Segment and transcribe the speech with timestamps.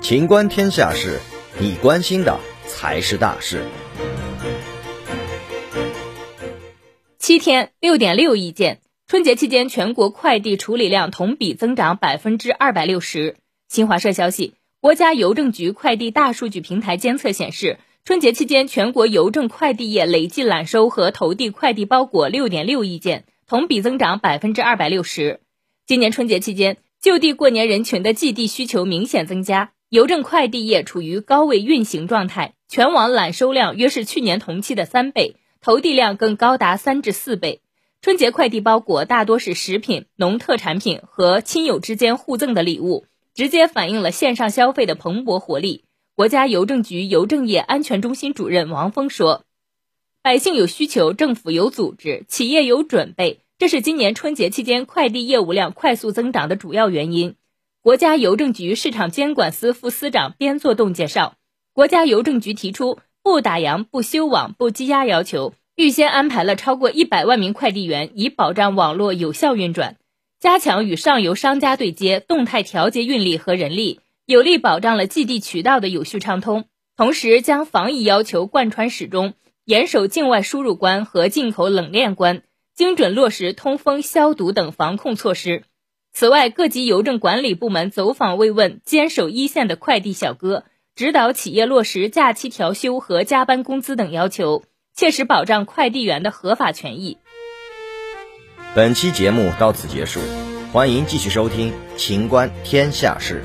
[0.00, 1.20] 情观天下事，
[1.60, 3.62] 你关心的才是大事。
[7.18, 13.36] 七天六点六亿件，春节期间全国快递处理量同比增长百分之二百六十。
[13.68, 25.40] 新华社消息，国家邮政局快递大数据平台监测显示，春节期间全国邮政快递业累计揽收和投递快递包裹六点六亿件，同比增长百分之二百六十。
[25.86, 35.36] 今年春节期间，就地过年人群的寄递需求明显增加，邮政快递业处于高位运行状态，全网揽收量约是去年同期的三倍。
[35.60, 37.62] 投递量更高达三至四倍。
[38.00, 45.84] 春节快递包裹大多是食品、农特产品和亲友之间互赠的礼物，直接反映了线上消费的蓬勃活力。
[46.14, 49.44] 国家邮政局邮政业安全中心主任王峰说
[50.22, 57.34] ：“百姓有需求，政府有组织，企业有准备，这是今年春节期间快递业务量快速增长的主要原因。”
[57.82, 61.34] 国家邮政局市场监管司副司长边作栋介绍，
[61.72, 62.98] 国家邮政局提出。
[63.20, 69.96] 不打烊、不休网、不积压要求，预先安排了超过一百万名快递员，以保障网络有效运转。
[70.40, 76.64] 加强与上游商家对接，动态调节运力和人力，有力保障了寄递渠道的有序畅通。
[76.96, 79.34] 同时，将防疫要求贯穿始终，
[79.66, 82.42] 严守境外输入关和进口冷链关，
[82.78, 85.64] 精准落实通风、消毒等防控措施。
[86.12, 90.62] 此外，各级邮政管理部门走访慰问坚守一线的快递小哥。
[90.94, 94.62] 指导企业落实假期调休和加班工资等要求，
[94.94, 97.18] 切实保障快递员的合法权益。
[98.76, 100.20] 本期节目到此结束，
[100.72, 103.42] 欢迎继续收听《秦观天下事》。